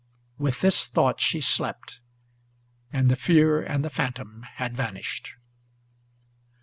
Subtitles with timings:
[0.39, 1.99] With this thought she slept,
[2.91, 5.33] and the fear and the phantom had vanished.